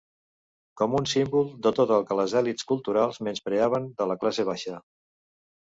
Com 0.81 0.95
un 0.99 1.05
símbol 1.11 1.45
de 1.67 1.73
tot 1.81 1.93
el 1.97 2.07
que 2.09 2.19
les 2.21 2.35
elits 2.41 2.67
culturals 2.73 3.23
menyspreaven 3.29 3.89
de 4.03 4.13
la 4.15 4.21
classe 4.25 4.49
baixa. 4.53 4.85